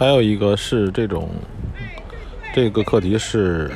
[0.00, 1.28] 还有一个是这种，
[2.54, 3.70] 这个课题是，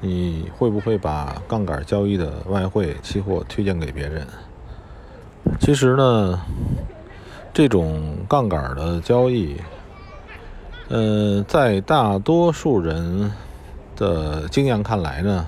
[0.00, 4.24] 你会不会把杠杆交易的外汇期货推荐给别人？
[5.58, 6.40] 其实呢，
[7.52, 9.56] 这种杠杆的交易，
[10.86, 13.32] 呃，在大多数人
[13.96, 15.44] 的经验看来呢，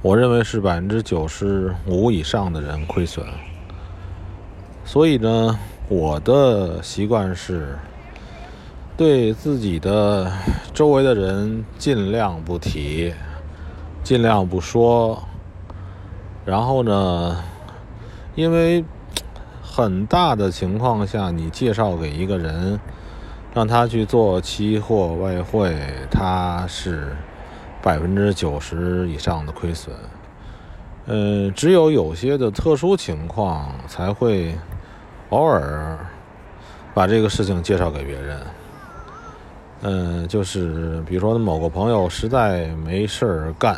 [0.00, 3.26] 我认为是百分之九十五以上的人亏损。
[4.82, 5.58] 所以呢，
[5.90, 7.76] 我的习惯是。
[8.96, 10.30] 对自己的
[10.72, 13.12] 周围的人尽量不提，
[14.04, 15.20] 尽量不说。
[16.44, 17.42] 然后呢，
[18.36, 18.84] 因为
[19.60, 22.78] 很大的情况下，你介绍给一个人，
[23.52, 25.76] 让他去做期货外汇，
[26.08, 27.16] 他是
[27.82, 29.92] 百分之九十以上的亏损。
[31.06, 34.54] 嗯，只有有些的特殊情况才会
[35.30, 35.98] 偶尔
[36.94, 38.38] 把这个事情介绍给别人。
[39.86, 43.76] 嗯，就是比如说某个朋友实在没事儿干，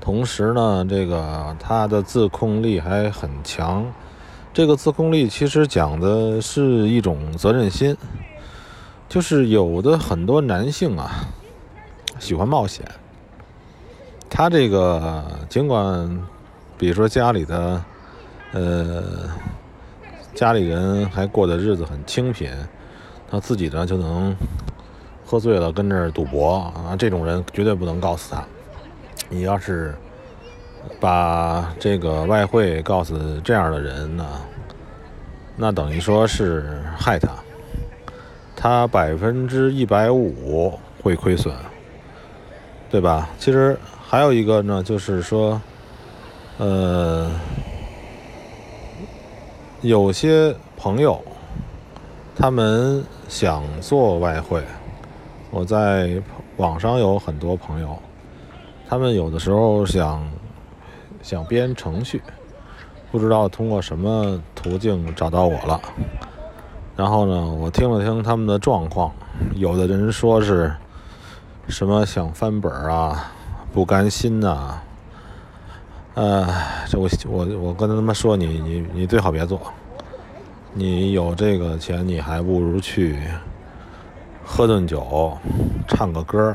[0.00, 3.84] 同时呢，这个他的自控力还很强。
[4.52, 7.96] 这个自控力其实讲的是一种责任心，
[9.08, 11.10] 就是有的很多男性啊
[12.20, 12.86] 喜欢冒险，
[14.28, 16.22] 他这个尽管
[16.78, 17.84] 比如说家里的
[18.52, 19.02] 呃
[20.36, 22.48] 家里人还过的日子很清贫，
[23.28, 24.32] 他自己呢就能。
[25.30, 26.96] 喝醉了跟这儿赌博啊！
[26.98, 28.42] 这种人绝对不能告诉他。
[29.28, 29.94] 你要是
[30.98, 34.26] 把这个外汇告诉这样的人呢，
[35.54, 37.28] 那等于说是害他。
[38.56, 41.54] 他百分之一百五会亏损，
[42.90, 43.28] 对吧？
[43.38, 45.62] 其实还有一个呢，就是说，
[46.58, 47.30] 呃，
[49.80, 51.22] 有些朋友
[52.34, 54.60] 他们想做外汇。
[55.50, 56.22] 我在
[56.58, 57.98] 网上有很多朋友，
[58.88, 60.24] 他们有的时候想
[61.22, 62.22] 想编程序，
[63.10, 65.80] 不知道通过什么途径找到我了。
[66.96, 69.12] 然后呢，我听了听他们的状况，
[69.56, 70.72] 有的人说是
[71.66, 73.32] 什么想翻本啊，
[73.72, 74.80] 不甘心呐。
[76.14, 76.46] 呃，
[76.88, 79.60] 这我我我跟他们说，你你你最好别做，
[80.74, 83.18] 你有这个钱，你还不如去。
[84.52, 85.38] 喝顿酒，
[85.86, 86.54] 唱个歌，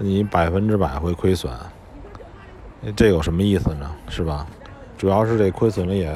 [0.00, 1.52] 你百分之百会亏损，
[2.96, 3.88] 这有什么意思呢？
[4.08, 4.46] 是吧？
[4.96, 6.10] 主要是这亏损了也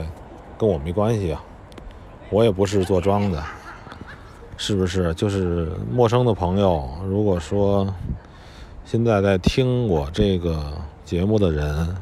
[0.56, 1.44] 跟我没关系啊，
[2.30, 3.40] 我也不是做庄的，
[4.56, 5.12] 是不是？
[5.14, 7.86] 就是陌生的朋友，如果说
[8.86, 10.72] 现在在听我这个
[11.04, 11.94] 节目的人，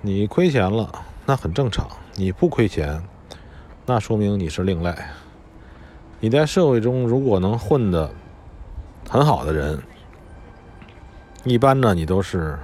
[0.00, 0.88] 你亏钱了，
[1.26, 3.02] 那很正常；你不亏钱，
[3.84, 4.94] 那说明你是另类。
[6.20, 8.10] 你在社会中如果能混得
[9.08, 9.82] 很好的人，
[11.44, 12.58] 一般呢，你都是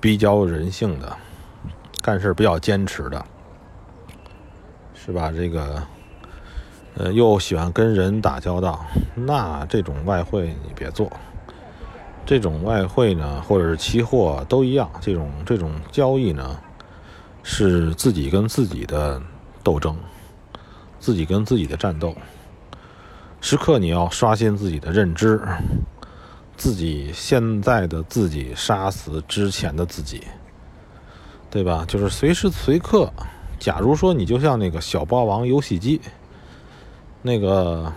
[0.00, 1.16] 比较人性的，
[2.00, 3.24] 干事比较坚持的，
[4.94, 5.30] 是吧？
[5.30, 5.82] 这个，
[6.96, 11.10] 呃，又喜欢跟人打交道，那这种外汇你别做。
[12.24, 16.58] 这种外汇呢，或者是期货都一样，这种这种交易呢，
[17.42, 19.20] 是自己跟自己的
[19.62, 19.96] 斗争。
[21.00, 22.14] 自己跟自己的战斗，
[23.40, 25.40] 时刻你要刷新自己的认知，
[26.56, 30.22] 自己现在的自己杀死之前的自己，
[31.50, 31.84] 对吧？
[31.88, 33.10] 就是随时随刻，
[33.58, 36.00] 假如说你就像那个小霸王游戏机，
[37.22, 37.90] 那个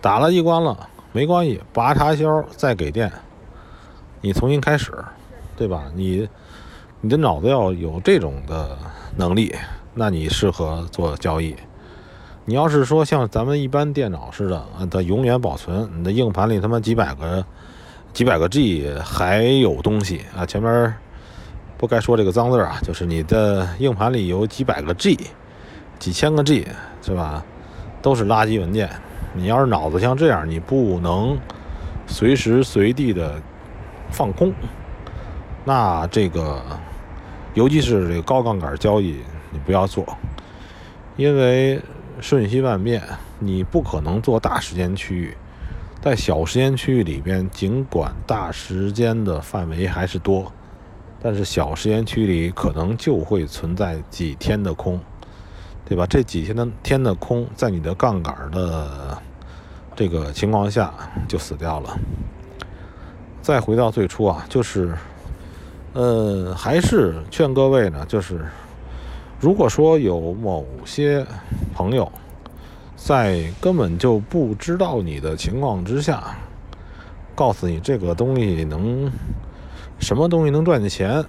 [0.00, 3.10] 打了一关了没关系，拔插销再给电，
[4.20, 4.92] 你重新开始，
[5.56, 5.84] 对吧？
[5.94, 6.28] 你
[7.00, 8.76] 你的脑子要有这种的
[9.16, 9.54] 能力，
[9.94, 11.54] 那你适合做交易。
[12.48, 17.44] 你要是说像咱们一般电脑似的，它永远保存，你的硬盘里他妈几百个、
[18.14, 20.46] 几百个 G 还有东西啊。
[20.46, 20.94] 前面
[21.76, 25.28] 不该说这个脏字啊，就是你的硬盘里有几百个 G、
[25.98, 26.66] 几千个 G
[27.02, 27.44] 是吧？
[28.00, 28.88] 都是垃圾文件。
[29.34, 31.38] 你要是脑子像这样，你不能
[32.06, 33.38] 随时随地的
[34.10, 34.54] 放空，
[35.66, 36.62] 那这个
[37.52, 39.18] 尤其是这个高杠杆交易，
[39.50, 40.16] 你不要做，
[41.18, 41.78] 因为。
[42.20, 43.02] 瞬息万变，
[43.38, 45.36] 你不可能做大时间区域，
[46.00, 50.52] 在小时间区域里边，尽管大时间的范围还是多，
[51.22, 54.98] 但是小时间区里可能就会存在几天的空，
[55.84, 56.06] 对吧？
[56.06, 59.16] 这几天的天的空，在你的杠杆的
[59.94, 60.92] 这个情况下
[61.28, 61.98] 就死掉了。
[63.40, 64.94] 再回到最初啊，就是，
[65.92, 68.44] 呃，还是劝各位呢，就是。
[69.40, 71.24] 如果说有某些
[71.72, 72.10] 朋友，
[72.96, 76.36] 在根本就不知道你的情况之下，
[77.36, 79.10] 告诉你这个东西能
[80.00, 81.24] 什么东西能赚钱，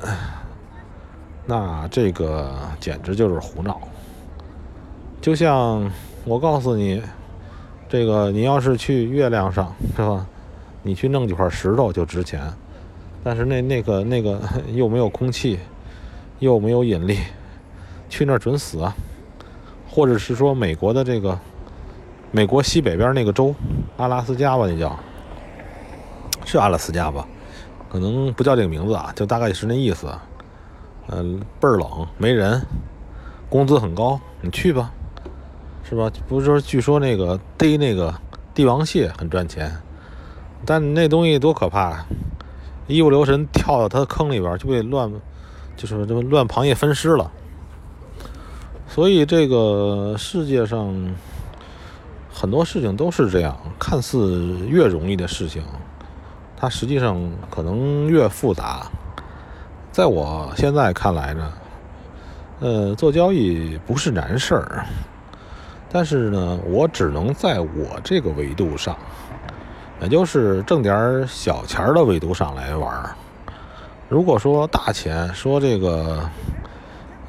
[1.45, 3.79] 那这个简直就是胡闹。
[5.21, 5.87] 就像
[6.25, 6.99] 我告诉你，
[7.87, 10.25] 这个你要是去月亮上，是吧？
[10.81, 12.41] 你去弄几块石头就值钱，
[13.23, 14.41] 但是那那个那个
[14.73, 15.59] 又没有空气，
[16.39, 17.19] 又没有引力，
[18.09, 18.95] 去那儿准死啊！
[19.89, 21.39] 或者是说美国的这个
[22.31, 23.55] 美国西北边那个州，
[23.97, 24.99] 阿拉斯加吧，那叫
[26.45, 27.25] 是阿拉斯加吧？
[27.89, 30.07] 可能不叫这个名字啊，就大概是那意思。
[31.07, 32.61] 嗯，倍儿冷，没人，
[33.49, 34.91] 工资很高，你去吧，
[35.83, 36.11] 是吧？
[36.27, 38.13] 不是说据说那个逮那个
[38.53, 39.75] 帝王蟹很赚钱。
[40.65, 42.05] 但那东西多可怕啊！
[42.85, 45.11] 一不留神跳到它的坑里边，就被乱，
[45.75, 47.31] 就是这么乱螃蟹分尸了。
[48.89, 50.93] 所以这个世界上
[52.33, 55.63] 很多事情都是这样，看似越容易的事情，
[56.57, 58.87] 它实际上可能越复杂。
[59.91, 61.53] 在我现在看来呢，
[62.61, 64.85] 呃，做交易不是难事儿，
[65.91, 68.97] 但是呢，我只能在我这个维度上。
[70.01, 73.15] 也就是挣点小钱儿的维度上来玩
[74.07, 76.21] 如果说大钱，说这个，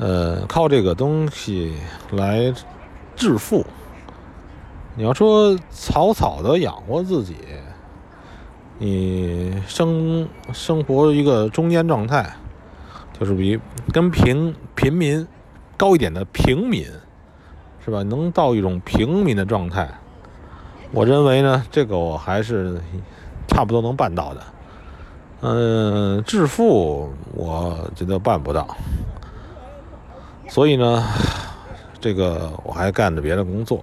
[0.01, 1.75] 呃，靠这个东西
[2.13, 2.51] 来
[3.15, 3.67] 致富，
[4.97, 7.37] 你要说草草的养活自己，
[8.79, 12.35] 你生生活一个中间状态，
[13.13, 13.61] 就是比
[13.93, 15.29] 跟平平民
[15.77, 16.87] 高一点的平民，
[17.85, 18.03] 是吧？
[18.03, 19.87] 能到一种平民的状态。
[20.93, 22.81] 我认为呢，这个我还是
[23.47, 24.41] 差不多能办到的。
[25.43, 28.67] 嗯，致富我觉得办不到，
[30.51, 31.07] 所以呢，
[32.01, 33.81] 这个我还干着别的工作，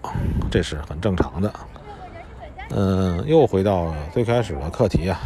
[0.52, 1.54] 这是很正常的。
[2.72, 5.18] 嗯，又回到最开始的课题啊，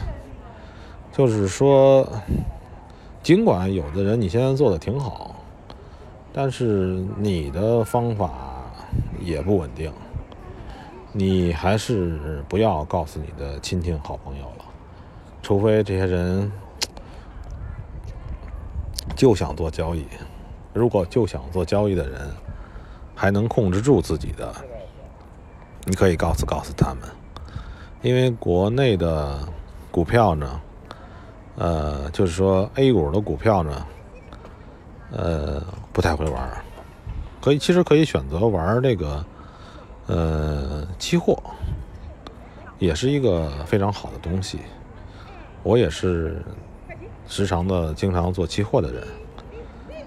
[1.11, 2.07] 就是说，
[3.23, 5.35] 尽管有的人你现在做的挺好，
[6.31, 8.31] 但是你的方法
[9.19, 9.91] 也不稳定。
[11.11, 14.65] 你还是不要告诉你的亲戚好朋友了，
[15.41, 16.51] 除非这些人
[19.15, 20.05] 就想做交易。
[20.73, 22.29] 如果就想做交易的人
[23.15, 24.53] 还能控制住自己的，
[25.85, 27.03] 你可以告诉告诉他们，
[28.01, 29.39] 因为国内的
[29.91, 30.61] 股票呢，
[31.55, 33.85] 呃，就是说 A 股的股票呢，
[35.11, 36.63] 呃，不太会玩，
[37.41, 39.25] 可以其实可以选择玩这个。
[40.07, 41.41] 呃，期货
[42.79, 44.59] 也是一个非常好的东西。
[45.63, 46.43] 我也是
[47.27, 49.07] 时常的、经常做期货的人。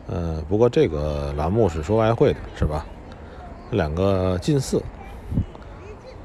[0.06, 2.84] 呃，不过这个栏目是说外汇的，是吧？
[3.70, 4.82] 两个近似，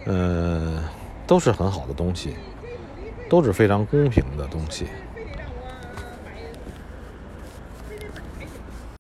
[0.05, 0.83] 呃，
[1.25, 2.35] 都是很好的东西，
[3.29, 4.85] 都是非常公平的东西。